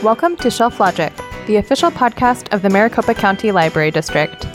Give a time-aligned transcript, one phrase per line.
[0.00, 1.12] Welcome to Shelf Logic,
[1.46, 4.46] the official podcast of the Maricopa County Library District.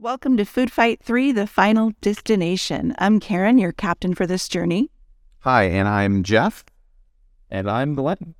[0.00, 2.94] Welcome to Food Fight 3, the final destination.
[2.98, 4.90] I'm Karen, your captain for this journey.
[5.40, 6.64] Hi, and I'm Jeff.
[7.48, 8.34] And I'm Glen.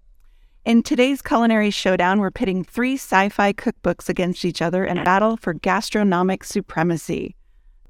[0.64, 5.04] In today's culinary showdown, we're pitting three sci fi cookbooks against each other in a
[5.04, 7.34] battle for gastronomic supremacy.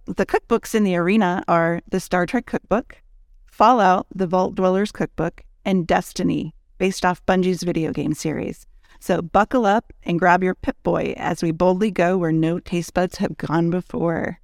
[0.07, 3.03] The cookbooks in the arena are the Star Trek Cookbook,
[3.45, 8.67] Fallout, the Vault Dwellers Cookbook, and Destiny, based off Bungie's video game series.
[9.01, 12.95] So buckle up and grab your Pip Boy as we boldly go where no taste
[12.95, 14.41] buds have gone before.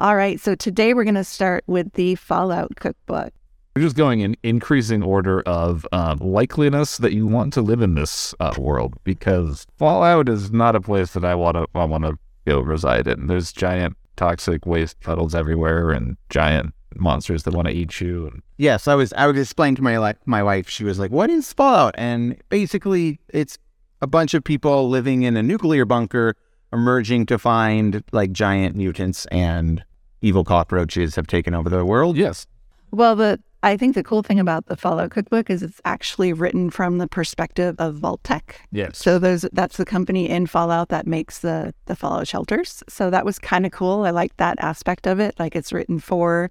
[0.00, 3.32] All right, so today we're going to start with the Fallout Cookbook.
[3.76, 7.94] We're just going in increasing order of um, likeliness that you want to live in
[7.94, 12.04] this uh, world because Fallout is not a place that I want to I want
[12.04, 13.28] to go reside in.
[13.28, 18.26] There's giant toxic waste puddles everywhere and giant monsters that want to eat you.
[18.26, 20.68] And Yes, I was I was explaining to my li- my wife.
[20.68, 23.56] She was like, "What is Fallout?" And basically, it's
[24.02, 26.34] a bunch of people living in a nuclear bunker,
[26.72, 29.84] emerging to find like giant mutants and
[30.22, 32.16] evil cockroaches have taken over the world.
[32.16, 32.48] yes,
[32.90, 36.70] Well, the I think the cool thing about the Fallout Cookbook is it's actually written
[36.70, 38.68] from the perspective of Vault-Tec.
[38.72, 38.96] yes.
[38.98, 42.82] So those that's the company in Fallout that makes the the Fallout shelters.
[42.88, 44.04] So that was kind of cool.
[44.04, 45.38] I like that aspect of it.
[45.38, 46.48] Like it's written for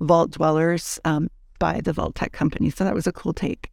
[0.00, 2.70] Vault dwellers um, by the Vault-Tec company.
[2.70, 3.70] So that was a cool take.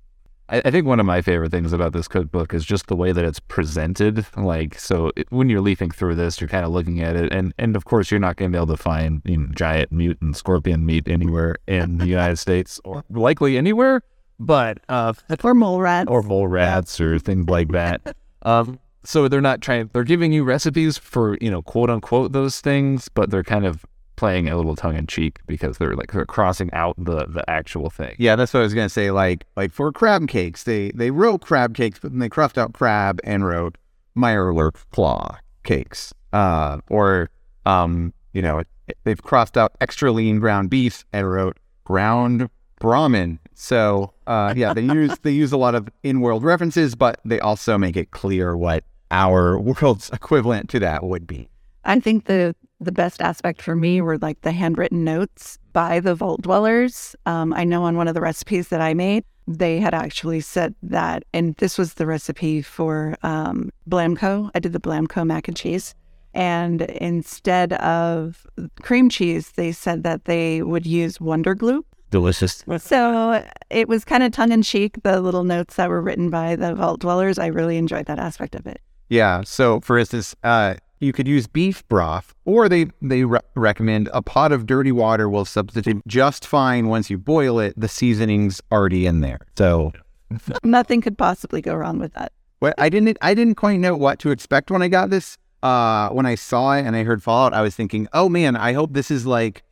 [0.50, 3.12] I, I think one of my favorite things about this cookbook is just the way
[3.12, 4.26] that it's presented.
[4.38, 7.54] Like, so it, when you're leafing through this, you're kind of looking at it, and
[7.58, 10.38] and of course, you're not going to be able to find you know, giant mutant
[10.38, 14.02] scorpion meat anywhere in the United States, or likely anywhere.
[14.40, 16.10] But uh, Or mole rats.
[16.10, 18.16] or mole rats or things like that.
[18.42, 19.90] Um, so they're not trying.
[19.94, 23.86] They're giving you recipes for you know quote unquote those things, but they're kind of
[24.16, 27.90] playing a little tongue in cheek because they're like they're crossing out the the actual
[27.90, 28.16] thing.
[28.18, 29.12] Yeah, that's what I was gonna say.
[29.12, 32.74] Like, like for crab cakes, they they wrote crab cakes, but then they crossed out
[32.74, 33.78] crab and wrote
[34.18, 36.14] Mirelurk claw cakes.
[36.34, 37.30] Uh, or
[37.66, 38.64] um, you know,
[39.04, 42.50] they've crossed out extra lean ground beef and wrote ground
[42.80, 43.40] Brahmin.
[43.54, 47.78] So, uh, yeah, they use they use a lot of in-world references, but they also
[47.78, 51.48] make it clear what our world's equivalent to that would be.
[51.84, 52.56] I think the
[52.86, 57.16] the best aspect for me were like the handwritten notes by the Vault dwellers.
[57.26, 60.74] Um, I know on one of the recipes that I made, they had actually said
[60.82, 64.50] that, and this was the recipe for um, Blamco.
[64.56, 65.94] I did the Blamco mac and cheese.
[66.34, 68.46] And instead of
[68.82, 71.86] cream cheese, they said that they would use Wonder Glue.
[72.12, 72.64] Delicious.
[72.78, 76.56] So it was kind of tongue in cheek, the little notes that were written by
[76.56, 77.40] the Vault dwellers.
[77.40, 78.82] I really enjoyed that aspect of it.
[79.10, 79.44] Yeah.
[79.46, 84.22] So, for instance, uh, you could use beef broth, or they they re- recommend a
[84.22, 87.74] pot of dirty water will substitute just fine once you boil it.
[87.78, 89.40] The seasoning's already in there.
[89.58, 89.94] So,
[90.64, 92.32] Nothing could possibly go wrong with that.
[92.60, 95.38] what I didn't I didn't quite know what to expect when I got this.
[95.64, 98.74] Uh, when I saw it and I heard Fallout, I was thinking, oh man, I
[98.74, 99.64] hope this is like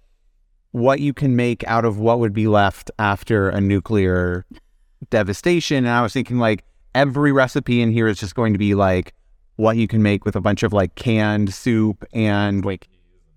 [0.72, 4.43] what you can make out of what would be left after a nuclear
[5.11, 5.77] devastation.
[5.85, 6.63] And I was thinking like
[6.95, 9.13] every recipe in here is just going to be like
[9.56, 12.88] what you can make with a bunch of like canned soup and like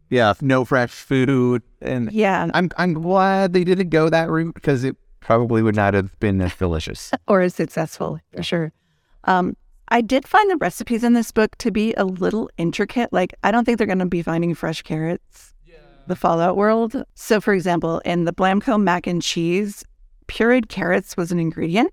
[0.08, 1.62] yeah, no fresh food.
[1.80, 2.48] And Yeah.
[2.54, 6.40] I'm I'm glad they didn't go that route because it probably would not have been
[6.40, 7.10] as delicious.
[7.28, 8.72] or as successful for sure.
[9.24, 9.56] Um,
[9.88, 13.12] I did find the recipes in this book to be a little intricate.
[13.12, 15.54] Like, I don't think they're going to be finding fresh carrots,
[16.06, 17.04] the Fallout world.
[17.14, 19.84] So, for example, in the Blamco mac and cheese,
[20.28, 21.92] pureed carrots was an ingredient.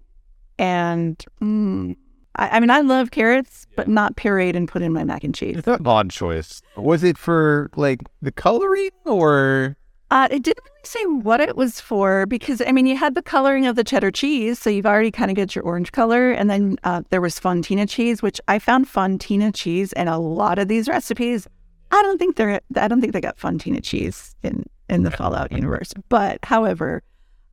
[0.60, 1.96] And mm,
[2.36, 5.36] I, I mean, I love carrots, but not pureed and put in my mac and
[5.36, 5.62] cheese.
[5.68, 6.62] Odd choice.
[6.78, 9.76] Was it for like the coloring or
[10.12, 13.22] Uh, it didn't really say what it was for because I mean you had the
[13.22, 16.50] coloring of the cheddar cheese, so you've already kind of got your orange color, and
[16.50, 20.68] then uh, there was fontina cheese, which I found fontina cheese in a lot of
[20.68, 21.48] these recipes.
[21.92, 25.52] I don't think they're I don't think they got fontina cheese in in the Fallout
[25.52, 27.02] universe, but however,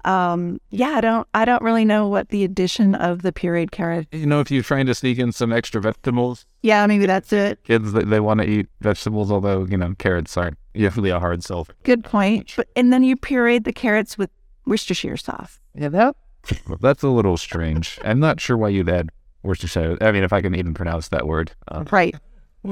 [0.04, 4.08] um, yeah, I don't I don't really know what the addition of the pureed carrot.
[4.12, 7.62] You know, if you're trying to sneak in some extra vegetables, Yeah, maybe that's it.
[7.64, 11.42] kids they, they want to eat vegetables, although you know carrots aren't usually a hard
[11.44, 11.66] sell.
[11.82, 12.54] Good point.
[12.56, 14.30] But and then you pureed the carrots with
[14.66, 15.58] Worcestershire sauce.
[15.74, 16.16] Yeah, that
[16.80, 17.98] that's a little strange.
[18.04, 19.10] I'm not sure why you'd add
[19.42, 19.98] Worcestershire.
[20.00, 21.52] I mean, if I can even pronounce that word.
[21.68, 22.14] Uh, Right.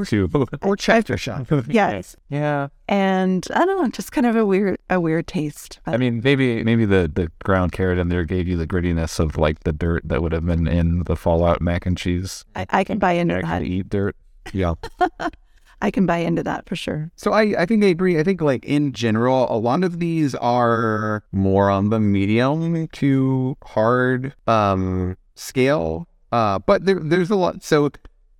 [0.06, 0.28] Two.
[0.62, 1.46] or chapter shot.
[1.68, 2.16] Yes.
[2.28, 2.68] Yeah.
[2.88, 5.80] And I don't know, just kind of a weird a weird taste.
[5.86, 9.36] I mean, maybe maybe the, the ground carrot in there gave you the grittiness of
[9.36, 12.44] like the dirt that would have been in the Fallout mac and cheese.
[12.54, 13.44] I, I can buy into that.
[13.44, 14.16] Actually eat dirt.
[14.52, 14.74] Yeah.
[15.80, 17.10] I can buy into that for sure.
[17.14, 18.18] So I, I think I agree.
[18.18, 23.56] I think like in general, a lot of these are more on the medium to
[23.62, 26.08] hard um scale.
[26.32, 27.62] Uh, but there, there's a lot.
[27.62, 27.90] So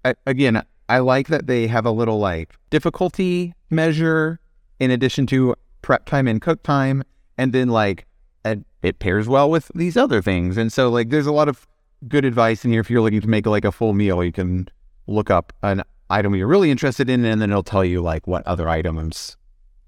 [0.04, 4.40] I, again, I like that they have a little like difficulty measure
[4.80, 7.02] in addition to prep time and cook time,
[7.36, 8.06] and then like
[8.44, 10.56] it, it pairs well with these other things.
[10.56, 11.66] And so like there's a lot of
[12.06, 14.22] good advice in here if you're looking to make like a full meal.
[14.22, 14.68] You can
[15.06, 18.46] look up an item you're really interested in, and then it'll tell you like what
[18.46, 19.36] other items,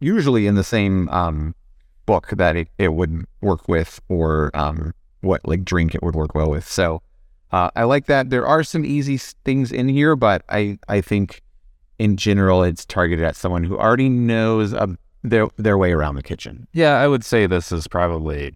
[0.00, 1.54] usually in the same um,
[2.06, 6.34] book that it, it would work with, or um, what like drink it would work
[6.34, 6.66] well with.
[6.66, 7.02] So
[7.52, 8.30] uh, I like that.
[8.30, 11.42] There are some easy things in here, but I I think
[11.98, 16.22] in general it's targeted at someone who already knows um, their their way around the
[16.22, 16.66] kitchen.
[16.72, 18.54] Yeah, I would say this is probably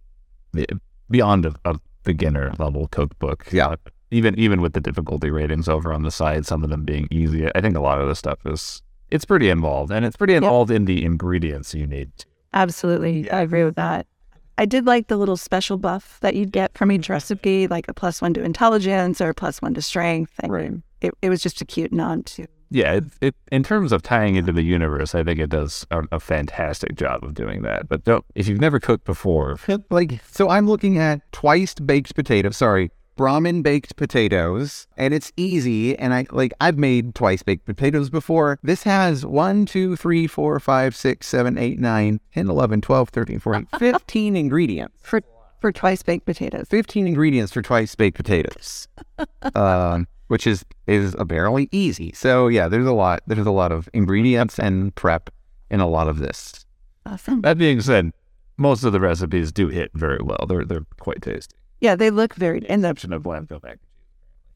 [1.10, 3.46] beyond a, a beginner level cookbook.
[3.52, 3.76] Yeah.
[4.10, 7.48] Even even with the difficulty ratings over on the side, some of them being easy.
[7.54, 8.80] I think a lot of the stuff is
[9.10, 12.12] it's pretty involved, and it's pretty involved in the ingredients you need.
[12.52, 13.28] Absolutely.
[13.30, 14.06] I agree with that.
[14.56, 17.12] I did like the little special buff that you'd get from each mm-hmm.
[17.14, 20.32] recipe, like a plus one to intelligence or a plus one to strength.
[20.40, 20.72] And Right.
[21.00, 22.46] It, it was just a cute nod to.
[22.70, 26.02] Yeah, it, it in terms of tying into the universe, I think it does a,
[26.12, 27.88] a fantastic job of doing that.
[27.88, 29.56] But don't if you've never cooked before,
[29.90, 35.96] like so i'm looking at twice baked potatoes sorry brahmin baked potatoes and it's easy
[35.98, 40.60] and i like i've made twice baked potatoes before this has 1 2 3 4
[40.60, 45.20] 5 6 7 8 9 10 11 12 13 14 15 ingredients For
[45.60, 46.66] for twice baked potatoes.
[46.68, 48.88] 15 ingredients for twice baked potatoes
[49.54, 53.88] um, which is is apparently easy so yeah there's a lot there's a lot of
[53.94, 55.30] ingredients and prep
[55.70, 56.66] in a lot of this
[57.06, 57.42] Awesome.
[57.42, 58.12] that being said,
[58.56, 60.46] most of the recipes do hit very well.
[60.48, 61.54] They're they're quite tasty.
[61.80, 63.78] Yeah, they look very and the Exception of Blamco mac.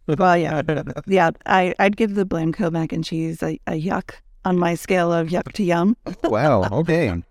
[0.06, 0.18] And cheese.
[0.18, 0.62] Well, yeah,
[1.06, 1.30] yeah.
[1.46, 4.12] I I'd give the Blamco mac and cheese a, a yuck
[4.44, 5.96] on my scale of yuck to yum.
[6.24, 7.22] wow okay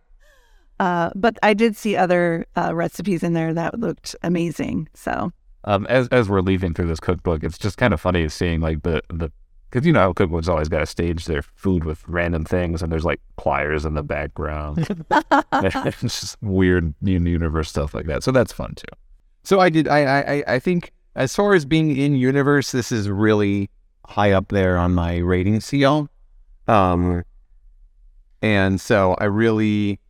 [0.80, 4.90] Uh, but I did see other uh, recipes in there that looked amazing.
[4.94, 5.32] So
[5.64, 8.84] Um, as as we're leafing through this cookbook, it's just kind of funny seeing like
[8.84, 9.32] the the
[9.70, 12.92] because you know how cookbooks always got to stage their food with random things, and
[12.92, 14.88] there's like pliers in the background.
[15.54, 18.24] it's just weird new universe stuff like that.
[18.24, 18.86] So that's fun too.
[19.48, 19.88] So I did.
[19.88, 23.70] I, I I- think as far as being in universe, this is really
[24.06, 26.10] high up there on my rating scale.
[26.68, 27.24] Um,
[28.42, 30.02] and so I really,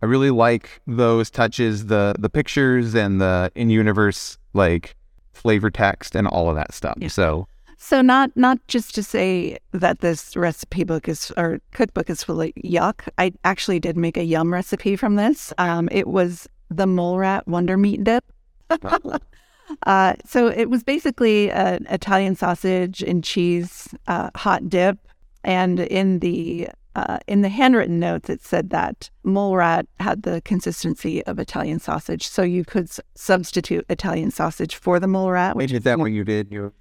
[0.00, 4.94] I really like those touches, the the pictures and the in universe like
[5.32, 6.94] flavor text and all of that stuff.
[6.98, 7.08] Yeah.
[7.08, 12.22] So So not not just to say that this recipe book is or cookbook is
[12.22, 13.08] full of yuck.
[13.18, 15.52] I actually did make a yum recipe from this.
[15.58, 18.24] Um, it was the mole rat wonder meat dip.
[19.86, 24.98] uh, so it was basically an Italian sausage and cheese uh, hot dip,
[25.42, 30.40] and in the uh, in the handwritten notes it said that mole rat had the
[30.42, 35.56] consistency of Italian sausage, so you could s- substitute Italian sausage for the mole rat,
[35.56, 36.52] which is that what you did?
[36.52, 36.72] You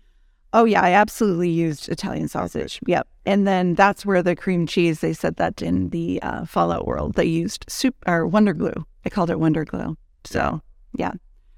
[0.56, 2.80] Oh yeah, I absolutely used Italian sausage.
[2.86, 5.00] Yep, and then that's where the cream cheese.
[5.00, 8.86] They said that in the uh, Fallout world, they used soup or Wonder Glue.
[9.04, 9.98] I called it Wonder Glue.
[10.26, 10.62] So
[10.96, 11.14] yeah,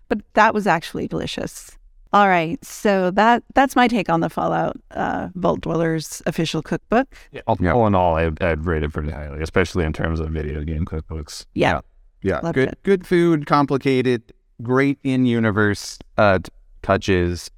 [0.10, 1.72] but that was actually delicious.
[2.13, 7.14] All right, so that that's my take on the Fallout uh, Vault Dwellers official cookbook.
[7.45, 7.74] All, Yeah.
[7.74, 10.85] all in all, I, I'd rate it pretty highly, especially in terms of video game
[10.85, 11.45] cookbooks.
[11.56, 11.81] Yeah,
[12.21, 12.80] yeah, Loved good it.
[12.83, 14.21] good food, complicated,
[14.62, 16.40] great in universe uh,
[16.83, 17.52] touches,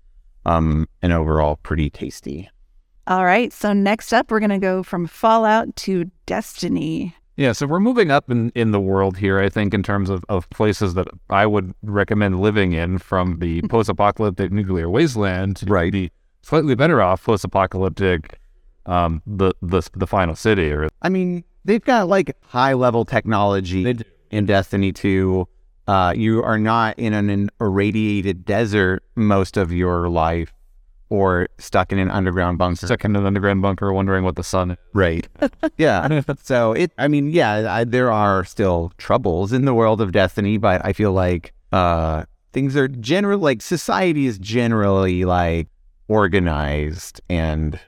[0.45, 2.49] um, and overall pretty tasty.
[3.05, 7.13] All right, so next up, we're gonna go from Fallout to Destiny.
[7.37, 10.25] Yeah, so we're moving up in, in the world here, I think, in terms of,
[10.27, 15.65] of places that I would recommend living in from the post apocalyptic nuclear wasteland to
[15.67, 15.93] Right.
[15.93, 16.09] the
[16.41, 18.39] slightly better off post apocalyptic
[18.85, 23.97] um the, the the final city or I mean, they've got like high level technology
[24.31, 25.47] in Destiny 2.
[25.87, 30.53] Uh, you are not in an irradiated desert most of your life
[31.09, 32.85] or stuck in an underground bunker.
[32.85, 34.77] stuck in an underground bunker wondering what the sun is.
[34.93, 35.27] Right.
[35.77, 36.21] yeah.
[36.43, 40.57] So it, I mean, yeah, I, there are still troubles in the world of Destiny,
[40.57, 42.23] but I feel like uh,
[42.53, 45.67] things are generally like society is generally like
[46.07, 47.79] organized and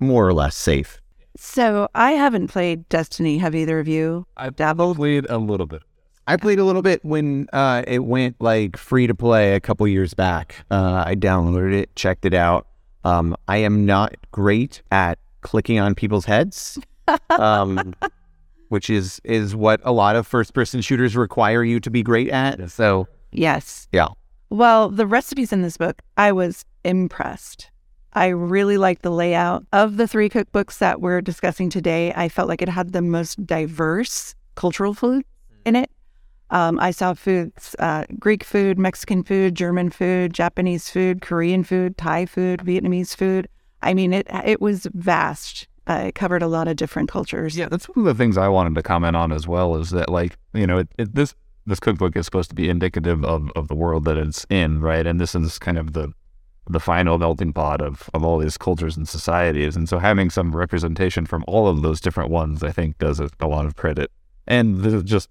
[0.00, 1.00] more or less safe.
[1.36, 3.38] So I haven't played Destiny.
[3.38, 4.26] Have either of you?
[4.36, 4.96] I've dabbled.
[4.96, 5.82] played a little bit.
[6.26, 9.86] I played a little bit when uh, it went like free to play a couple
[9.86, 10.64] years back.
[10.70, 12.66] Uh, I downloaded it, checked it out.
[13.04, 16.78] Um, I am not great at clicking on people's heads,
[17.30, 17.94] um,
[18.68, 22.30] which is is what a lot of first person shooters require you to be great
[22.30, 22.70] at.
[22.70, 23.88] So Yes.
[23.92, 24.08] yeah,
[24.48, 27.70] Well, the recipes in this book, I was impressed.
[28.14, 32.12] I really liked the layout of the three cookbooks that we're discussing today.
[32.14, 35.24] I felt like it had the most diverse cultural food
[35.66, 35.90] in it.
[36.50, 41.96] Um, I saw foods uh, Greek food, Mexican food, German food, Japanese food, Korean food,
[41.96, 43.48] Thai food, Vietnamese food.
[43.82, 45.68] I mean, it it was vast.
[45.86, 47.56] Uh, it covered a lot of different cultures.
[47.56, 49.76] Yeah, that's one of the things I wanted to comment on as well.
[49.76, 51.34] Is that like you know it, it, this
[51.66, 55.06] this cookbook is supposed to be indicative of, of the world that it's in, right?
[55.06, 56.12] And this is kind of the
[56.68, 59.76] the final melting pot of, of all these cultures and societies.
[59.76, 63.32] And so having some representation from all of those different ones, I think, does it
[63.38, 64.10] a lot of credit.
[64.46, 65.28] And this is just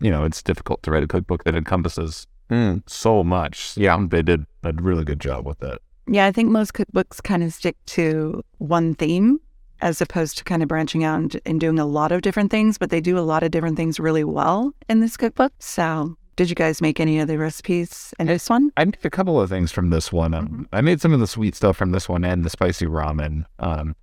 [0.00, 2.82] you know it's difficult to write a cookbook that encompasses Mm.
[2.86, 3.74] so much.
[3.78, 5.78] Yeah, they did a really good job with that.
[6.06, 9.40] Yeah, I think most cookbooks kind of stick to one theme
[9.80, 12.76] as opposed to kind of branching out and, and doing a lot of different things,
[12.76, 15.52] but they do a lot of different things really well in this cookbook.
[15.60, 18.70] So, did you guys make any of the recipes in this one?
[18.76, 20.34] I made a couple of things from this one.
[20.34, 23.44] Um, I made some of the sweet stuff from this one and the spicy ramen.
[23.60, 23.96] Um,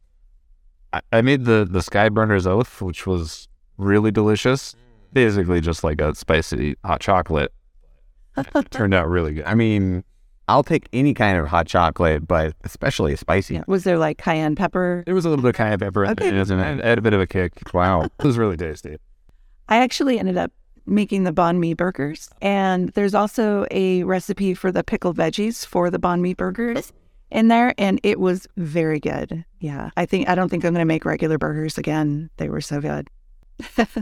[0.91, 4.75] I, I made the the Skyburner's Oath, which was really delicious.
[5.13, 7.51] Basically, just like a spicy hot chocolate.
[8.69, 9.45] Turned out really good.
[9.45, 10.03] I mean,
[10.47, 13.55] I'll take any kind of hot chocolate, but especially spicy.
[13.55, 13.63] Yeah.
[13.67, 15.03] Was there like cayenne pepper?
[15.05, 16.27] There was a little bit of cayenne pepper in Okay.
[16.29, 17.53] it, and it had a bit of a kick.
[17.73, 18.03] Wow.
[18.03, 18.97] It was really tasty.
[19.67, 20.51] I actually ended up
[20.85, 25.91] making the banh mi burgers, and there's also a recipe for the pickled veggies for
[25.91, 26.91] the banh mi burgers
[27.29, 29.45] in there, and it was very good.
[29.59, 32.31] Yeah, I think I don't think I'm going to make regular burgers again.
[32.37, 33.07] They were so good.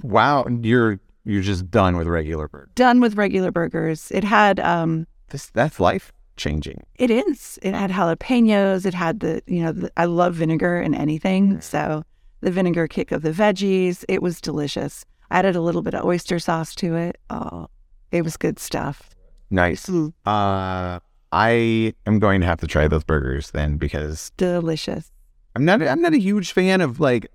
[0.04, 2.70] Wow, you're you're just done with regular bird.
[2.76, 4.12] Done with regular burgers.
[4.12, 6.84] It had um, This that's life changing.
[6.96, 7.58] it is.
[7.62, 8.86] It had jalapenos.
[8.86, 12.04] It had the you know the, I love vinegar in anything, so
[12.42, 14.06] the vinegar kick of the veggies.
[14.08, 15.04] It was delicious.
[15.30, 17.18] I added a little bit of oyster sauce to it.
[17.30, 17.68] Oh,
[18.12, 19.10] it was good stuff.
[19.50, 19.90] Nice.
[19.90, 21.00] Uh,
[21.32, 25.12] I am going to have to try those burgers then because Delicious.
[25.56, 27.28] I'm not I'm not a huge fan of like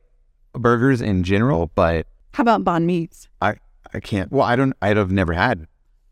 [0.54, 3.28] burgers in general, but How about banh mi's?
[3.40, 3.56] I
[3.94, 4.30] I can't.
[4.32, 4.74] Well, I don't.
[4.82, 5.66] I'd have never had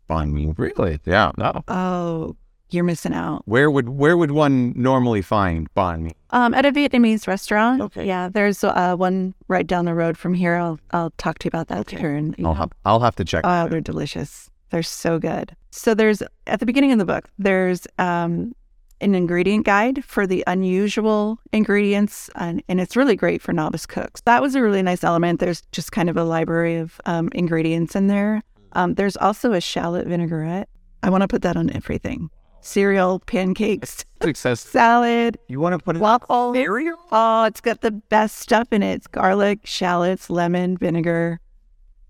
[0.09, 0.53] banh mi.
[0.57, 0.99] Really?
[1.05, 1.31] Yeah.
[1.37, 1.63] No.
[1.67, 2.35] Oh,
[2.69, 3.41] you're missing out.
[3.45, 6.11] Where would where would one normally find banh mi?
[6.29, 7.81] Um, at a Vietnamese restaurant.
[7.81, 8.05] Okay.
[8.05, 10.55] Yeah, there's uh, one right down the road from here.
[10.55, 11.97] I'll I'll talk to you about that Okay.
[11.97, 12.13] later.
[12.15, 12.53] And, I'll know.
[12.53, 13.41] have I'll have to check.
[13.45, 14.49] Oh, they're delicious.
[14.69, 15.55] They're so good.
[15.71, 18.53] So there's at the beginning of the book, there's um,
[19.01, 24.21] an ingredient guide for the unusual ingredients, and, and it's really great for novice cooks.
[24.21, 25.39] That was a really nice element.
[25.39, 28.43] There's just kind of a library of um, ingredients in there.
[28.73, 30.69] Um, there's also a shallot vinaigrette.
[31.03, 32.29] I want to put that on everything:
[32.61, 34.61] cereal, pancakes, Success.
[34.69, 36.53] salad, you want to put it waffle.
[36.53, 36.97] cereal?
[37.11, 38.93] Oh, it's got the best stuff in it.
[38.93, 41.39] It's garlic, shallots, lemon, vinegar.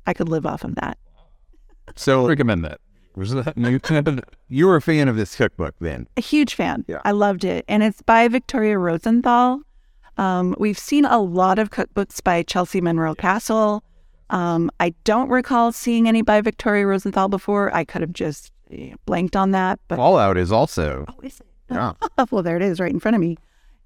[0.06, 0.98] I could live off of that.
[1.96, 2.80] So recommend that.
[3.22, 6.08] Was that you were a fan of this cookbook then?
[6.18, 6.84] a huge fan.
[6.88, 7.02] Yeah.
[7.06, 7.64] I loved it.
[7.68, 9.62] And it's by Victoria Rosenthal.
[10.18, 13.84] Um, we've seen a lot of cookbooks by Chelsea Monroe-Cassel.
[14.32, 17.72] Um, I don't recall seeing any by Victoria Rosenthal before.
[17.76, 19.80] I could have just eh, blanked on that.
[19.88, 21.46] But Fallout is also oh, is it?
[21.70, 21.94] yeah.
[22.32, 23.38] well, there it is right in front of me.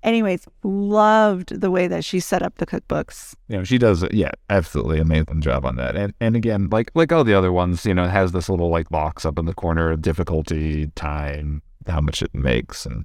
[0.06, 3.34] Anyways, loved the way that she set up the cookbooks.
[3.48, 4.06] you know, she does.
[4.12, 5.96] Yeah, absolutely amazing job on that.
[5.96, 8.70] And and again, like like all the other ones, you know, it has this little
[8.70, 13.04] like box up in the corner of difficulty, time, how much it makes, and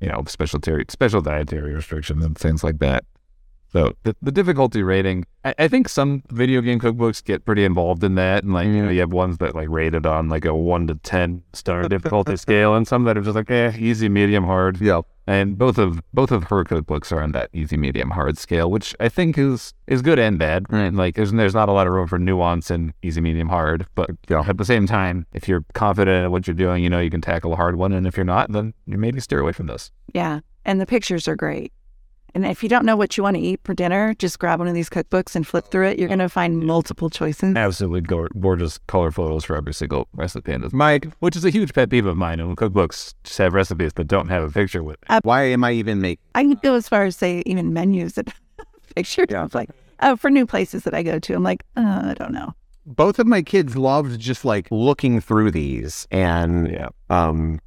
[0.00, 3.04] you know, special dietary, special dietary restrictions and things like that.
[3.72, 8.02] So the, the difficulty rating, I, I think some video game cookbooks get pretty involved
[8.02, 10.54] in that, and like you know, you have ones that like rated on like a
[10.54, 14.42] one to ten star difficulty scale, and some that are just like eh, easy, medium,
[14.42, 14.80] hard.
[14.80, 15.02] Yeah.
[15.26, 18.94] And both of both of her cookbooks are on that easy, medium, hard scale, which
[18.98, 20.64] I think is is good and bad.
[20.64, 20.72] Mm.
[20.82, 20.92] Right?
[20.92, 23.86] Like there's there's not a lot of room for nuance in easy, medium, hard.
[23.94, 24.44] But Yeah.
[24.46, 27.20] at the same time, if you're confident in what you're doing, you know you can
[27.20, 27.92] tackle a hard one.
[27.92, 29.92] And if you're not, then you maybe steer away from this.
[30.12, 30.40] Yeah.
[30.64, 31.72] And the pictures are great.
[32.34, 34.66] And if you don't know what you want to eat for dinner, just grab one
[34.68, 35.98] of these cookbooks and flip through it.
[35.98, 37.54] You're going to find multiple choices.
[37.56, 41.50] Absolutely gor- gorgeous color photos for every single recipe in this, Mike, which is a
[41.50, 42.40] huge pet peeve of mine.
[42.40, 45.24] And cookbooks just have recipes that don't have a picture with it.
[45.24, 46.24] why am I even making?
[46.34, 48.32] I can go as far as say even menus that
[48.96, 49.26] pictures.
[49.30, 49.44] Yeah.
[49.44, 49.68] It's like,
[50.00, 52.54] oh, for new places that I go to, I'm like, uh, I don't know.
[52.86, 56.88] Both of my kids loved just like looking through these, and Yeah.
[57.10, 57.60] um,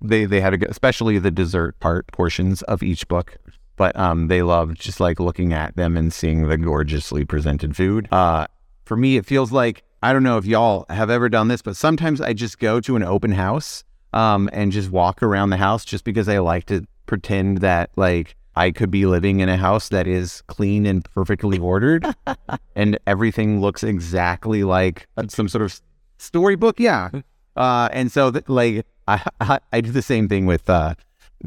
[0.00, 3.36] they they had a, g- especially the dessert part portions of each book.
[3.76, 8.08] But um, they loved just like looking at them and seeing the gorgeously presented food.
[8.10, 8.46] Uh,
[8.84, 11.76] for me, it feels like I don't know if y'all have ever done this, but
[11.76, 15.84] sometimes I just go to an open house um, and just walk around the house
[15.84, 19.90] just because I like to pretend that like I could be living in a house
[19.90, 22.06] that is clean and perfectly ordered,
[22.76, 25.80] and everything looks exactly like some sort of
[26.18, 26.80] storybook.
[26.80, 27.10] Yeah,
[27.56, 30.94] uh, and so th- like I, I I do the same thing with uh,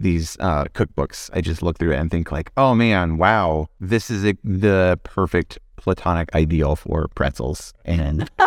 [0.01, 1.29] these uh, cookbooks.
[1.34, 5.00] I just look through it and think like, oh man, wow, this is a, the
[5.03, 7.74] perfect platonic ideal for pretzels.
[7.86, 8.29] And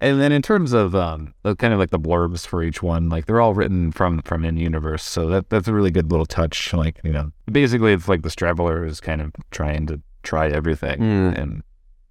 [0.00, 3.24] And then in terms of um, kind of like the blurbs for each one, like
[3.24, 6.74] they're all written from from in universe, so that that's a really good little touch.
[6.74, 10.98] Like you know, basically it's like the traveler is kind of trying to try everything,
[11.00, 11.38] Mm.
[11.38, 11.62] and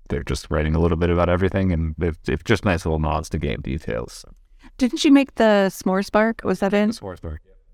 [0.09, 3.29] they're just writing a little bit about everything, and they've, they've just nice little nods
[3.29, 4.25] to game details.
[4.77, 6.41] Didn't you make the s'mores bark?
[6.43, 6.89] Was that in?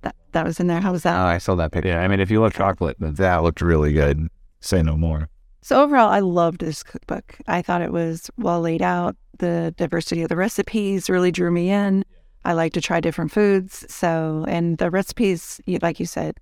[0.01, 0.79] That, that was in there.
[0.82, 1.20] How was that?
[1.20, 1.25] oh?
[1.25, 1.89] I saw that picture.
[1.89, 4.27] Yeah, I mean, if you love chocolate, That looked really good.
[4.62, 5.29] say no more.
[5.62, 7.38] So overall, I loved this cookbook.
[7.48, 9.15] I thought it was well laid out.
[9.39, 12.03] The diversity of the recipes really drew me in.
[12.46, 13.86] I like to try different foods.
[13.94, 16.38] So, and the recipes, like you said,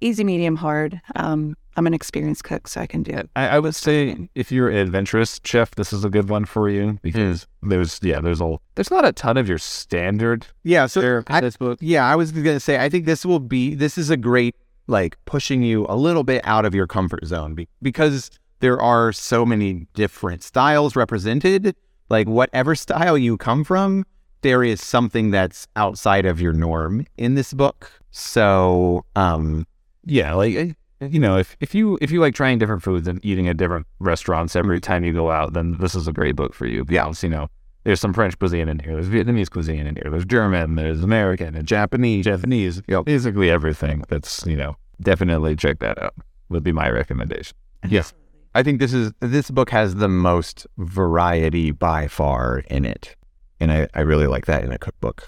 [0.00, 1.00] easy, medium, hard.
[1.16, 3.30] Um, I'm an experienced cook, so I can do it.
[3.34, 6.68] I, I would say if you're an adventurous chef, this is a good one for
[6.68, 10.84] you because there's yeah, there's a there's not a ton of your standard Yeah.
[10.84, 11.78] So fare I, in this book.
[11.80, 14.54] Yeah, I was gonna say I think this will be this is a great
[14.88, 19.10] like pushing you a little bit out of your comfort zone be, because there are
[19.10, 21.74] so many different styles represented.
[22.10, 24.04] Like whatever style you come from,
[24.42, 27.90] there is something that's outside of your norm in this book.
[28.10, 29.66] So, um,
[30.04, 33.48] Yeah, like you know, if if you if you like trying different foods and eating
[33.48, 34.92] at different restaurants every mm-hmm.
[34.92, 36.84] time you go out, then this is a great book for you.
[36.84, 37.48] Because, you know,
[37.84, 41.56] there's some French cuisine in here, there's Vietnamese cuisine in here, there's German, there's American
[41.56, 44.04] and Japanese, Japanese, you know, basically everything.
[44.08, 46.14] That's you know, definitely check that out.
[46.50, 47.56] Would be my recommendation.
[47.88, 48.12] yes,
[48.54, 53.16] I think this is this book has the most variety by far in it,
[53.58, 55.26] and I I really like that in a cookbook.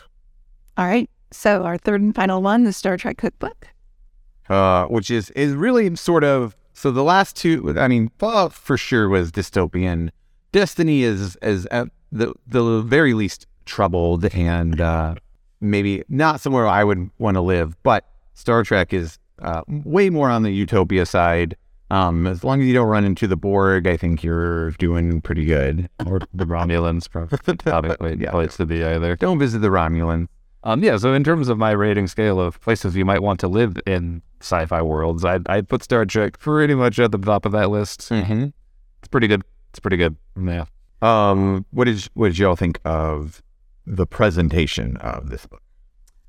[0.76, 1.08] All right.
[1.30, 3.68] So our third and final one, the Star Trek cookbook.
[4.48, 7.74] Uh, which is is really sort of so the last two.
[7.78, 10.10] I mean, Fallout for sure was dystopian.
[10.52, 15.14] Destiny is is at the the very least troubled and uh,
[15.60, 17.76] maybe not somewhere I would want to live.
[17.82, 21.56] But Star Trek is uh, way more on the utopia side.
[21.90, 25.44] Um, as long as you don't run into the Borg, I think you're doing pretty
[25.44, 25.90] good.
[26.06, 27.08] Or the Romulans,
[27.58, 28.16] probably.
[28.18, 28.30] Yeah.
[28.30, 29.14] place to be either.
[29.16, 30.28] Don't visit the Romulans.
[30.64, 30.96] Um, yeah.
[30.96, 34.22] So in terms of my rating scale of places you might want to live in
[34.42, 38.00] sci-fi worlds, I'd I'd put Star Trek pretty much at the top of that list.
[38.10, 38.46] Mm-hmm.
[38.98, 39.42] It's pretty good.
[39.70, 40.16] It's pretty good.
[40.40, 40.64] Yeah.
[41.00, 43.42] Um, what did what did y'all think of
[43.86, 45.62] the presentation of this book?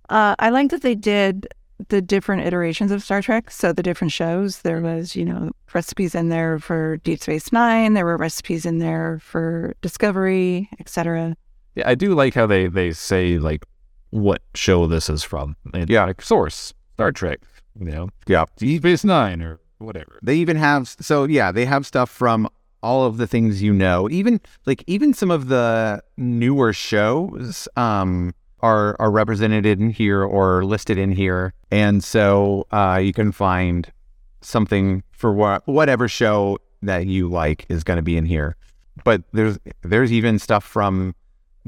[0.09, 1.47] Uh, I like that they did
[1.89, 3.49] the different iterations of Star Trek.
[3.51, 7.93] So the different shows, there was, you know, recipes in there for Deep Space Nine.
[7.93, 11.35] There were recipes in there for Discovery, etc.
[11.75, 13.65] Yeah, I do like how they they say like
[14.11, 15.55] what show this is from.
[15.73, 16.05] And, Yeah.
[16.05, 17.39] like source Star Trek.
[17.79, 20.19] You know, Yeah, Deep Space Nine or whatever.
[20.21, 22.49] They even have so yeah, they have stuff from
[22.81, 24.09] all of the things you know.
[24.09, 30.63] Even like even some of the newer shows um are are represented in here or
[30.65, 31.53] listed in here.
[31.71, 33.91] And so uh you can find
[34.41, 38.55] something for what whatever show that you like is going to be in here.
[39.03, 41.15] But there's there's even stuff from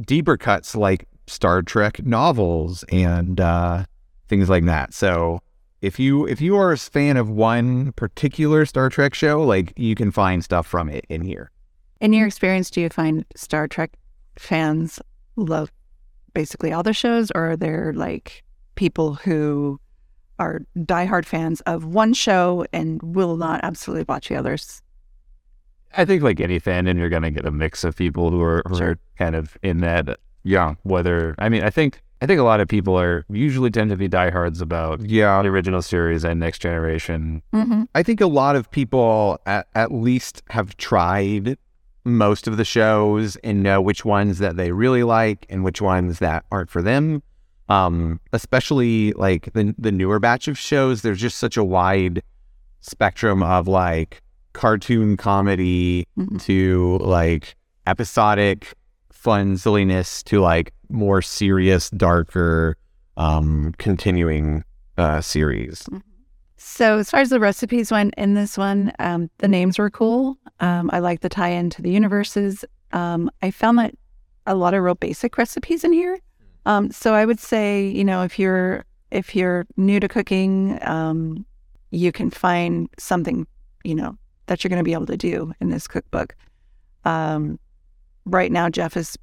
[0.01, 3.85] deeper cuts like Star Trek novels and uh
[4.27, 4.93] things like that.
[4.93, 5.41] So
[5.85, 9.93] if you if you are a fan of one particular Star Trek show, like you
[9.95, 11.51] can find stuff from it in here.
[12.01, 13.91] In your experience, do you find Star Trek
[14.37, 14.99] fans
[15.35, 15.71] love
[16.33, 18.43] basically all the shows, or are there like
[18.73, 19.79] people who
[20.39, 24.81] are diehard fans of one show and will not absolutely watch the others?
[25.95, 28.77] I think like any fandom, you're gonna get a mix of people who are, who
[28.77, 28.89] Sure.
[28.91, 30.19] are kind of in that.
[30.43, 30.75] Yeah.
[30.83, 33.97] Whether I mean, I think I think a lot of people are usually tend to
[33.97, 37.41] be diehards about Yeah, the original series and Next Generation.
[37.53, 37.83] Mm-hmm.
[37.93, 41.57] I think a lot of people at, at least have tried
[42.05, 46.19] most of the shows and know which ones that they really like and which ones
[46.19, 47.21] that aren't for them.
[47.67, 52.21] Um, especially like the the newer batch of shows, there's just such a wide
[52.79, 54.21] spectrum of like
[54.53, 56.39] cartoon comedy Mhm.
[56.43, 57.55] to like
[57.87, 58.73] episodic
[59.15, 62.77] fun silliness to like more serious, darker,
[63.17, 64.63] um, continuing
[64.97, 65.87] uh series.
[66.57, 70.37] So, as far as the recipes went in this one, um, the names were cool.
[70.59, 72.63] Um, I like the tie in to the universes.
[72.91, 73.93] Um, I found that
[74.47, 76.19] a lot of real basic recipes in here.
[76.65, 81.45] Um, so, I would say, you know, if you're if you're new to cooking, um,
[81.91, 83.47] you can find something,
[83.83, 86.35] you know, that you're going to be able to do in this cookbook.
[87.05, 87.59] Um,
[88.25, 89.17] right now, Jeff is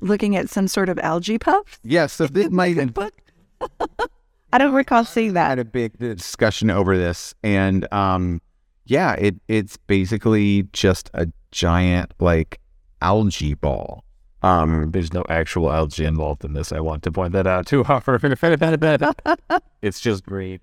[0.00, 1.78] looking at some sort of algae puff.
[1.82, 3.14] Yes, so this might cookbook.
[4.52, 5.48] I don't recall seeing that.
[5.50, 8.40] had a big discussion over this, and um,
[8.86, 12.60] yeah, it it's basically just a giant like
[13.02, 14.04] algae ball.
[14.42, 16.70] Um, There's no actual algae involved in this.
[16.70, 17.84] I want to point that out too.
[19.82, 20.60] it's just green.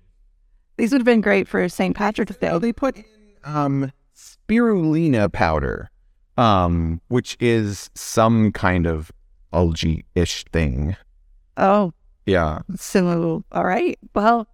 [0.76, 1.94] These would have been great for St.
[1.94, 2.48] Patrick's Day.
[2.48, 3.04] oh, they put in
[3.44, 5.90] um spirulina powder,
[6.36, 9.12] um, which is some kind of
[9.52, 10.96] algae-ish thing.
[11.56, 11.92] Oh,
[12.26, 13.98] Yeah, so all right.
[14.14, 14.48] Well,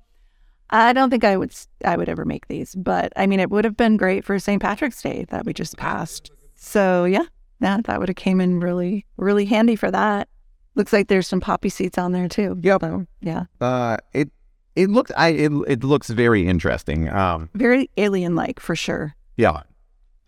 [0.71, 1.53] I don't think I would
[1.85, 4.61] I would ever make these, but I mean, it would have been great for St.
[4.61, 6.31] Patrick's Day that we just passed.
[6.57, 7.25] So yeah,
[7.61, 10.29] that that would have came in really really handy for that.
[10.75, 12.59] Looks like there's some poppy seeds on there too.
[12.63, 12.81] Yep.
[12.83, 14.31] So, yeah, uh, it
[14.77, 17.09] it looks I it, it looks very interesting.
[17.09, 19.15] Um, very alien like for sure.
[19.37, 19.63] Yeah.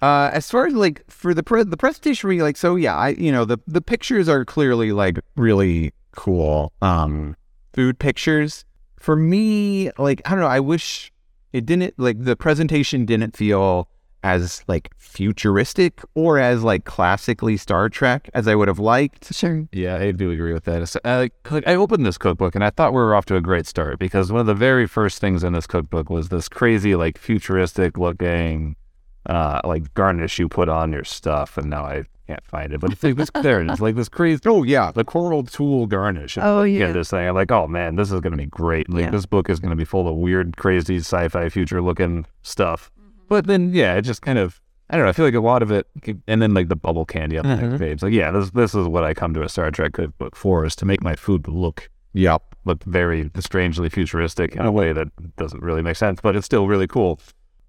[0.03, 3.11] Uh, as far as like for the pre- the presentation, we like so yeah, I
[3.11, 6.73] you know the the pictures are clearly like really cool.
[6.83, 7.37] Um,
[7.73, 8.65] food pictures
[8.99, 11.13] for me, like I don't know, I wish
[11.53, 13.89] it didn't like the presentation didn't feel
[14.25, 19.35] as like futuristic or as like classically Star Trek as I would have liked.
[19.35, 19.67] Sure.
[19.73, 20.83] Yeah, I do agree with that.
[20.83, 23.41] It's, uh, like, I opened this cookbook and I thought we were off to a
[23.41, 26.95] great start because one of the very first things in this cookbook was this crazy,
[26.95, 28.77] like futuristic looking,
[29.27, 32.81] uh, like garnish you put on your stuff, and now I can't find it.
[32.81, 35.87] But it's like this, there it is, like this crazy, Oh yeah, the coral tool
[35.87, 36.39] garnish.
[36.41, 36.93] Oh yeah, yeah.
[36.93, 37.29] this thing.
[37.29, 38.89] I'm like, oh man, this is gonna be great.
[38.91, 39.11] Like Yeah.
[39.11, 42.91] this book is gonna be full of weird, crazy sci-fi future looking stuff.
[43.29, 44.61] But then, yeah, it just kind of.
[44.91, 45.09] I don't know.
[45.11, 45.87] I feel like a lot of it,
[46.29, 47.71] and then like the bubble candy on the Mhm.
[47.71, 48.03] next page.
[48.03, 50.77] Like, yeah, this this is what I come to a Star Trek cookbook for, is
[50.77, 52.43] to make my food look yep.
[52.67, 56.67] look very strangely futuristic in a way that doesn't really make sense, but it's still
[56.69, 57.19] really cool.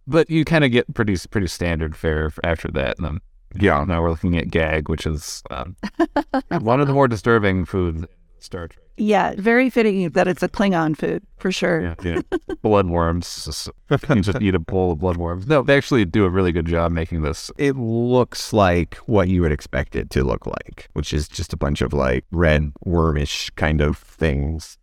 [0.07, 2.97] But you kind of get pretty pretty standard fare after that.
[2.97, 3.19] And then
[3.59, 3.83] Yeah.
[3.85, 5.75] now we're looking at gagh, which is um,
[6.59, 8.05] one of the more disturbing foods
[8.39, 8.79] Star Trek.
[8.97, 11.81] Yeah, very fitting that it's a Klingon food for sure.
[11.81, 12.21] Yeah, yeah.
[12.63, 13.69] bloodworms.
[14.15, 15.47] You just eat a bowl of bloodworms.
[15.47, 17.51] No, they actually do a really good job making this.
[17.57, 21.57] It looks like what you would expect it to look like, which is just a
[21.57, 24.77] bunch of like red wormish kind of things.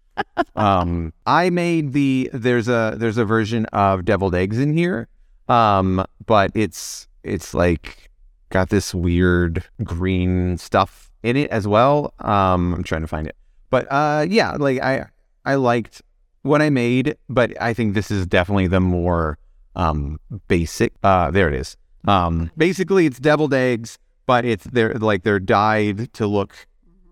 [0.56, 5.08] Um, I made the there's a there's a version of deviled eggs in here,
[5.48, 8.10] um, but it's it's like
[8.50, 12.12] got this weird green stuff in it as well.
[12.20, 13.36] Um, I'm trying to find it,
[13.70, 15.06] but uh, yeah, like I
[15.44, 16.02] I liked
[16.42, 19.38] what I made, but I think this is definitely the more
[19.76, 20.18] um
[20.48, 20.92] basic.
[21.02, 21.76] Uh, there it is.
[22.08, 26.66] Um, basically it's deviled eggs, but it's they're like they're dyed to look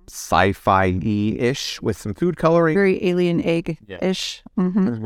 [0.09, 0.99] sci-fi
[1.39, 2.75] ish with some food coloring.
[2.75, 4.43] Very alien egg ish.
[4.57, 4.97] hmm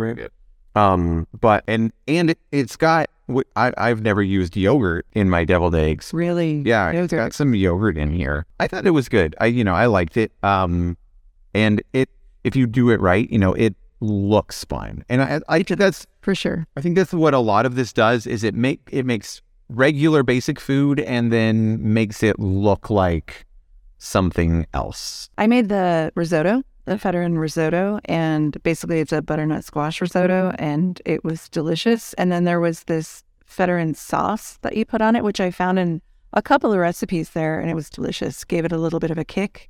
[0.75, 5.45] Um, but and and it, it's got wh- I I've never used yogurt in my
[5.45, 6.13] deviled eggs.
[6.15, 6.63] Really.
[6.65, 8.47] Yeah, it's got some yogurt in here.
[8.59, 9.35] I thought it was good.
[9.41, 10.33] I you know I liked it.
[10.43, 10.97] Um,
[11.55, 12.09] and it
[12.45, 15.05] if you do it right, you know it looks fine.
[15.09, 16.67] And I I think that's for sure.
[16.77, 20.23] I think that's what a lot of this does is it make it makes regular
[20.23, 23.45] basic food and then makes it look like
[24.03, 25.31] something else.
[25.39, 31.01] I made the risotto, the fettuccine risotto, and basically it's a butternut squash risotto, and
[31.05, 32.13] it was delicious.
[32.15, 35.79] And then there was this fettuccine sauce that you put on it, which I found
[35.79, 38.45] in a couple of recipes there, and it was delicious.
[38.45, 39.69] Gave it a little bit of a kick.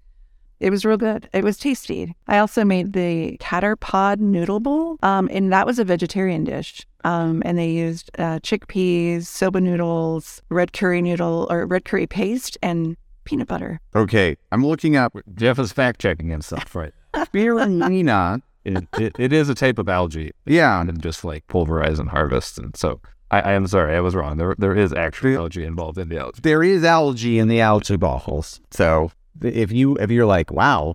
[0.60, 1.28] It was real good.
[1.32, 2.14] It was tasty.
[2.28, 6.86] I also made the katterpod noodle bowl, um, and that was a vegetarian dish.
[7.02, 12.56] Um, and they used uh, chickpeas, soba noodles, red curry noodle or red curry paste,
[12.62, 13.80] and peanut butter.
[13.94, 16.92] Okay, I'm looking up Jeff is fact checking and stuff, right?
[17.14, 18.42] spirulina.
[18.64, 22.58] It, it, it is a type of algae Yeah, and just like pulverize and harvest.
[22.58, 24.36] And so I, I am sorry, I was wrong.
[24.36, 26.38] There there is actual algae involved in the algae.
[26.42, 28.60] there is algae in the algae balls.
[28.70, 29.10] So
[29.42, 30.94] if you if you're like, wow,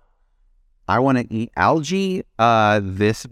[0.88, 3.28] I want to eat algae, uh, this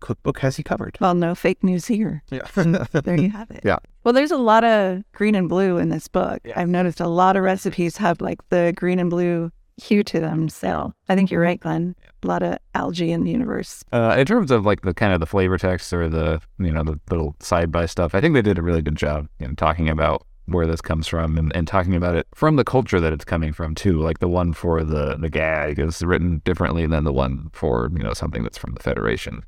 [0.00, 0.98] cookbook has you covered.
[1.00, 2.22] Well, no fake news here.
[2.30, 2.46] Yeah.
[2.54, 3.60] There you have it.
[3.64, 3.78] Yeah.
[4.04, 6.40] Well, there's a lot of green and blue in this book.
[6.44, 6.58] Yeah.
[6.58, 10.48] I've noticed a lot of recipes have like the green and blue hue to them.
[10.48, 11.96] So I think you're right, Glen.
[12.22, 13.82] A lot of algae in the universe.
[13.92, 16.84] Uh, in terms of like the kind of the flavor text or the you know
[16.84, 19.88] the little side by stuff, I think they did a really good job in talking
[19.88, 23.24] about where this comes from and, and talking about it from the culture that it's
[23.24, 24.00] coming from too.
[24.00, 28.02] Like the one for the the gagh is written differently than the one for you
[28.02, 29.42] know something that's from the Federation.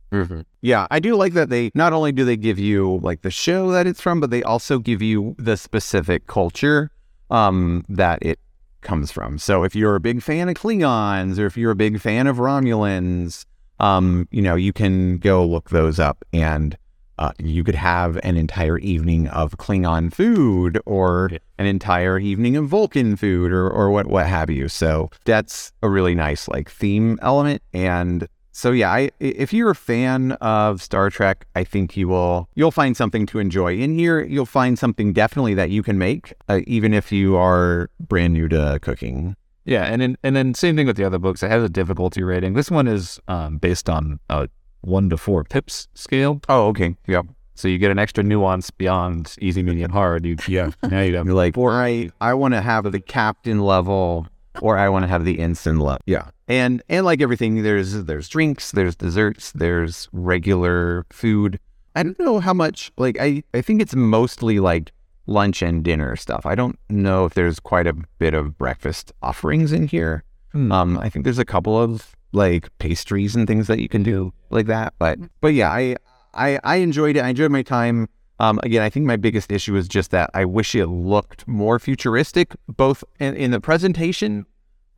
[0.60, 3.70] Yeah, I do like that they not only do they give you like the show
[3.72, 6.90] that it's from, but they also give you the specific culture
[7.30, 8.38] um, that it
[8.82, 9.38] comes from.
[9.38, 12.36] So if you're a big fan of Klingons or if you're a big fan of
[12.36, 13.46] Romulans,
[13.80, 16.76] um, you know, you can go look those up and
[17.18, 21.38] uh, you could have an entire evening of Klingon food or Yeah.
[21.58, 24.68] an entire evening of Vulcan food or, or what, what have you.
[24.68, 27.62] So that's a really nice like theme element.
[27.72, 32.48] And so yeah, I, if you're a fan of Star Trek, I think you will
[32.54, 33.76] you'll find something to enjoy.
[33.78, 37.88] In here, you'll find something definitely that you can make, uh, even if you are
[37.98, 39.36] brand new to cooking.
[39.64, 41.42] Yeah, and then and then same thing with the other books.
[41.42, 42.54] It has a difficulty rating.
[42.54, 44.48] This one is um, based on a
[44.82, 46.40] one to four pips scale.
[46.48, 46.96] Oh, okay.
[47.06, 47.26] Yep.
[47.54, 50.26] So you get an extra nuance beyond easy, medium, hard.
[50.26, 50.70] You yeah.
[50.82, 54.26] Now you have You're like, or I I want to have the captain level,
[54.60, 56.00] or I want to have the ensign level.
[56.06, 56.28] Yeah.
[56.48, 61.58] And and like everything, there's there's drinks, there's desserts, there's regular food.
[61.94, 62.90] I don't know how much.
[62.96, 64.92] Like I I think it's mostly like
[65.26, 66.44] lunch and dinner stuff.
[66.44, 70.24] I don't know if there's quite a bit of breakfast offerings in here.
[70.52, 70.70] Hmm.
[70.72, 74.32] Um, I think there's a couple of like pastries and things that you can do
[74.50, 74.94] like that.
[74.98, 75.96] But but yeah, I
[76.34, 77.20] I I enjoyed it.
[77.20, 78.08] I enjoyed my time.
[78.38, 81.78] Um, again, I think my biggest issue is just that I wish it looked more
[81.78, 84.46] futuristic, both in, in the presentation,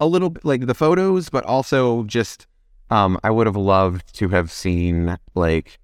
[0.01, 2.47] a little bit like the photos, but also just
[2.91, 5.79] um, I would have loved to have seen like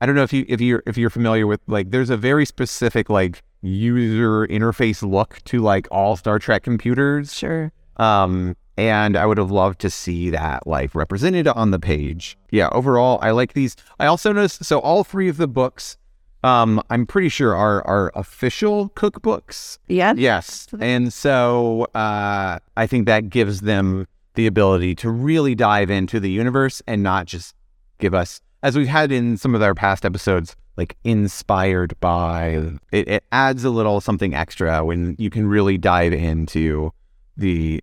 [0.00, 2.44] I don't know if you if you're if you're familiar with like there's a very
[2.44, 7.34] specific like user interface look to like all Star Trek computers.
[7.34, 7.72] Sure.
[7.96, 12.36] Um, and I would have loved to see that like represented on the page.
[12.50, 13.76] Yeah, overall, I like these.
[13.98, 15.96] I also noticed so all three of the books,
[16.44, 19.78] um, I'm pretty sure are are official cookbooks.
[19.88, 20.14] Yeah.
[20.16, 26.20] Yes, and so uh, I think that gives them the ability to really dive into
[26.20, 27.54] the universe and not just
[27.98, 32.78] give us, as we've had in some of our past episodes, like inspired by.
[32.92, 36.92] It, it adds a little something extra when you can really dive into
[37.38, 37.82] the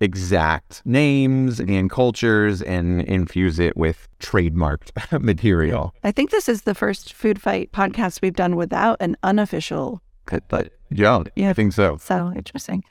[0.00, 4.90] exact names and cultures and infuse it with trademarked
[5.22, 5.94] material.
[6.02, 10.00] I think this is the first food fight podcast we've done without an unofficial.
[10.48, 11.50] But yeah, Yeah.
[11.50, 11.96] I think so.
[11.98, 12.82] So interesting.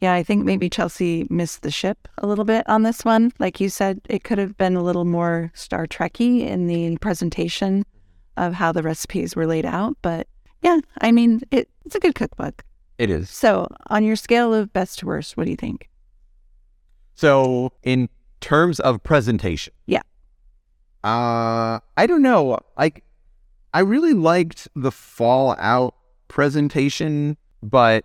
[0.00, 3.32] Yeah, I think maybe Chelsea missed the ship a little bit on this one.
[3.38, 7.84] Like you said, it could have been a little more Star Trekky in the presentation
[8.36, 9.96] of how the recipes were laid out.
[10.02, 10.26] But
[10.60, 12.64] yeah, I mean, it, it's a good cookbook.
[12.98, 13.30] It is.
[13.30, 15.88] So, on your scale of best to worst, what do you think?
[17.14, 18.08] So, in
[18.40, 20.02] terms of presentation, Yeah.
[21.04, 22.58] Uh, I don't know.
[22.78, 23.04] Like,
[23.74, 25.94] I really liked the Fallout
[26.28, 28.04] presentation, but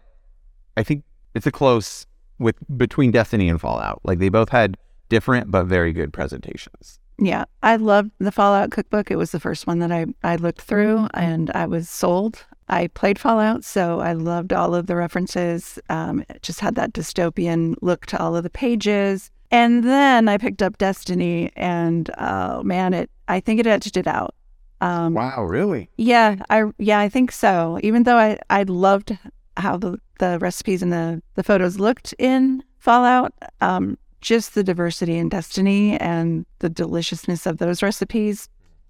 [0.76, 1.04] I think
[1.36, 2.08] it's a close
[2.40, 4.02] with between Destiny and Fallout.
[4.04, 4.78] Like, they both had
[5.10, 7.00] different but very good presentations.
[7.20, 9.10] Yeah, I loved the Fallout cookbook.
[9.10, 12.46] It was the first one that I, I looked through and I was sold.
[12.70, 15.80] I played Fallout, so I loved all of the references.
[15.90, 19.32] Um, it just had that dystopian look to all of the pages.
[19.52, 24.08] And then I picked up Destiny, and oh man, it I think it edged it
[24.08, 24.36] out.
[24.82, 25.90] Um, Wow, really?
[25.98, 27.80] yeah, I yeah, I think so.
[27.82, 29.18] Even though I I loved
[29.56, 35.18] how the the recipes and the the photos looked in Fallout, um, just the diversity
[35.18, 38.50] in Destiny and the deliciousness of those recipes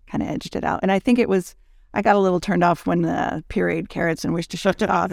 [0.10, 0.80] kind of edged it out.
[0.82, 1.56] And I think it was
[1.94, 4.90] I got a little turned off when the pureed carrots and wished to shut it
[4.90, 5.12] off.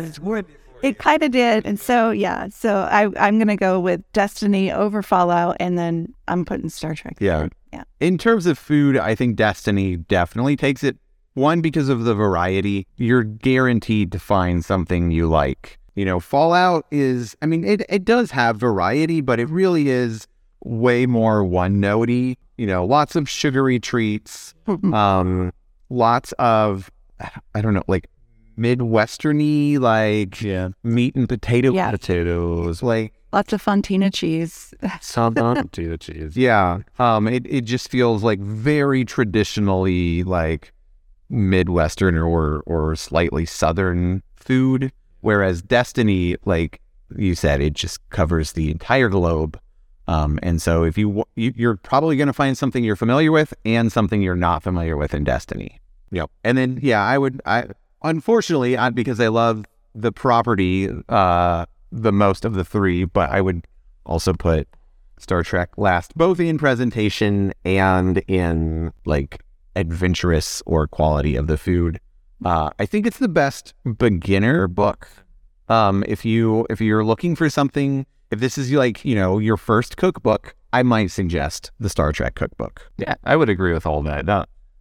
[0.83, 5.03] It kind of did, and so yeah, so I I'm gonna go with Destiny over
[5.03, 7.17] Fallout, and then I'm putting Star Trek.
[7.21, 7.49] Yeah.
[7.73, 7.85] Yeah.
[8.01, 10.97] In terms of food, I think Destiny definitely takes it.
[11.35, 12.87] One, because of the variety.
[12.97, 15.79] You're guaranteed to find something you like.
[15.97, 20.29] You know, Fallout is, I mean, it, it does have variety, but it really is
[20.63, 22.37] way more one notey.
[22.57, 25.53] You know, lots of sugary treats, um,
[25.91, 26.91] lots of,
[27.55, 28.09] I don't know, like
[28.59, 30.69] Midwesterny, like yeah.
[30.83, 31.91] meat and potato Yeah.
[31.91, 34.73] potatoes, like Lots of Fontina cheese.
[35.01, 35.69] something.
[35.71, 36.37] to cheese.
[36.37, 36.79] Yeah.
[36.99, 40.73] Um it, it just feels like very traditionally like
[41.31, 44.93] Midwestern or or slightly southern food.
[45.21, 46.81] Whereas Destiny, like
[47.17, 49.59] you said, it just covers the entire globe.
[50.07, 53.55] Um, and so if you, you you're probably going to find something you're familiar with
[53.65, 55.81] and something you're not familiar with in Destiny.
[56.11, 56.31] Yep.
[56.45, 57.69] And then yeah, I would I
[58.03, 59.65] unfortunately I, because I love
[59.95, 63.67] the property uh the most of the three, but I would
[64.05, 64.69] also put
[65.19, 69.43] Star Trek last, both in presentation and in like
[69.77, 72.01] adventurous or quality of the food.
[72.45, 75.09] Uh, I think it's the best beginner book.
[75.69, 79.57] Um, if you if you're looking for something, if this is like you know your
[79.57, 82.91] first cookbook, I might suggest the Star Trek cookbook.
[82.99, 84.29] Yeah, I would agree with all that.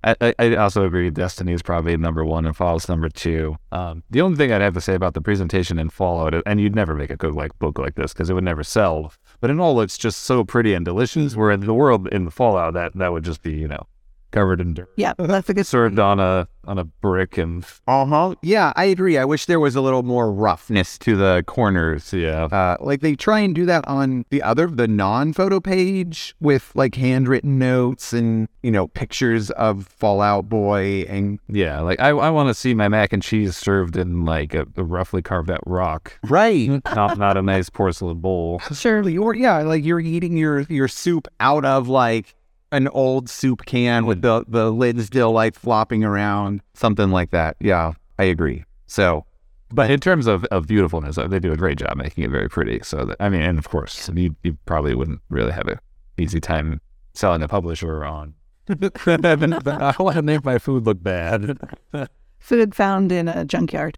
[0.03, 3.55] I, I- also agree Destiny is probably number one and Fallout's number two.
[3.71, 6.75] Um, the only thing I'd have to say about the presentation in Fallout, and you'd
[6.75, 9.13] never make a good like book like this because it would never sell.
[9.39, 11.35] But in all, it's just so pretty and delicious.
[11.37, 13.85] Where in the world in the Fallout, that that would just be you know
[14.34, 18.06] covered in dirt, Yeah, that's a good served on a on a brick, and Uh
[18.06, 18.36] huh.
[18.41, 19.17] Yeah, I agree.
[19.17, 22.12] I wish there was a little more roughness to the corners.
[22.13, 26.72] yeah, Uh, like they try and do that on the other, the non-photo page with
[26.74, 31.80] like handwritten notes and you know pictures of Fallout Boy and yeah.
[31.82, 34.84] Like I I want to see my mac and cheese served in like a, a
[34.84, 36.69] roughly carved out rock, right.
[36.96, 38.60] not not a nice porcelain bowl.
[38.74, 42.36] Surely, or yeah, like you're eating your your soup out of like
[42.73, 47.55] an old soup can with the the lid still like flopping around, something like that.
[47.59, 48.65] Yeah, I agree.
[48.88, 49.25] So
[49.71, 52.49] But in terms of, of beautifulness, uh, they do a great job making it very
[52.49, 52.79] pretty.
[52.83, 55.79] So that, I mean, and of course, you, you probably wouldn't really have a
[56.17, 56.79] easy time
[57.13, 58.33] selling a publisher on.
[58.69, 61.57] I want to make my food look bad.
[62.39, 63.97] food found in a junkyard,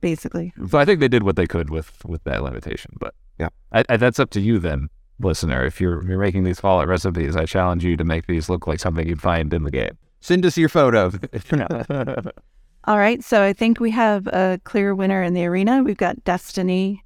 [0.00, 0.52] basically.
[0.68, 2.96] So I think they did what they could with with that limitation.
[3.00, 3.48] But Yeah.
[3.72, 4.88] I, I, that's up to you then,
[5.20, 5.64] listener.
[5.64, 8.80] If you're you're making these Fallout recipes, I challenge you to make these look like
[8.80, 9.96] something you'd find in the game.
[10.20, 11.12] send us your photo.
[12.86, 15.82] All right, so I think we have a clear winner in the arena.
[15.82, 17.02] We've got Destiny,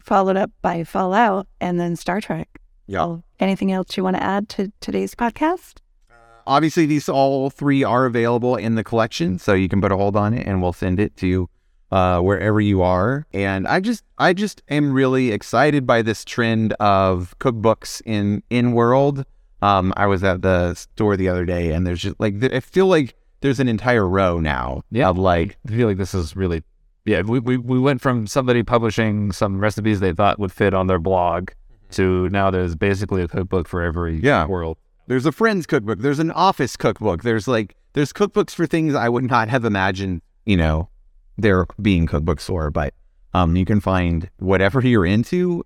[0.00, 2.48] followed up by Fallout, and then Star Trek.
[2.86, 3.00] Yeah.
[3.00, 5.80] So anything else you want to add to today's podcast?
[6.10, 6.14] Uh,
[6.46, 10.16] obviously, these all three are available in the collection, so you can put a hold
[10.16, 11.50] on it, and we'll send it to
[11.90, 13.26] uh, wherever you are.
[13.32, 18.72] And I just, I just am really excited by this trend of cookbooks in in
[18.72, 19.24] world.
[19.62, 22.86] Um, I was at the store the other day, and there's just like I feel
[22.86, 25.08] like there's an entire row now Yeah.
[25.08, 26.62] of like I feel like this is really,
[27.04, 27.22] yeah.
[27.22, 30.98] We, we we went from somebody publishing some recipes they thought would fit on their
[30.98, 31.50] blog
[31.92, 34.46] to now there's basically a cookbook for every Yeah.
[34.46, 34.76] world.
[35.06, 35.98] There's a friend's cookbook.
[36.00, 37.22] There's an office cookbook.
[37.22, 40.88] There's like there's cookbooks for things I would not have imagined, you know,
[41.36, 42.70] there being cookbooks for.
[42.70, 42.94] But
[43.32, 45.64] um, you can find whatever you're into,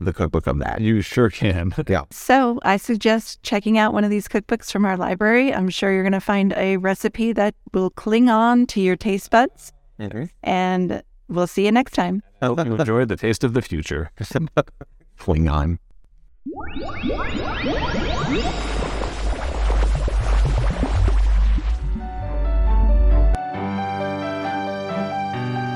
[0.00, 0.80] the cookbook of that.
[0.80, 1.74] You sure can.
[1.88, 2.02] Yeah.
[2.10, 5.54] So I suggest checking out one of these cookbooks from our library.
[5.54, 9.30] I'm sure you're going to find a recipe that will cling on to your taste
[9.30, 9.72] buds.
[10.42, 12.22] And we'll see you next time.
[12.42, 14.10] I hope you enjoyed the taste of the future.
[15.18, 15.78] Klingon.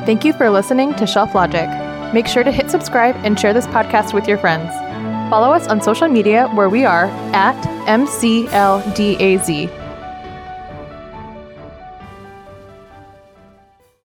[0.05, 1.69] Thank you for listening to Shelf Logic.
[2.13, 4.71] Make sure to hit subscribe and share this podcast with your friends.
[5.31, 9.82] Follow us on social media where we are at MCLDAZ.